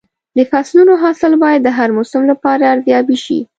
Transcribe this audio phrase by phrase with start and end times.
[0.37, 3.39] د فصلونو حاصل باید د هر موسم لپاره ارزیابي شي.